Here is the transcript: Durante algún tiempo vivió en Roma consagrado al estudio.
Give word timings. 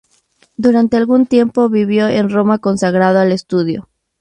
Durante 0.57 0.97
algún 0.97 1.27
tiempo 1.27 1.69
vivió 1.69 2.07
en 2.07 2.31
Roma 2.31 2.57
consagrado 2.57 3.19
al 3.19 3.31
estudio. 3.31 3.87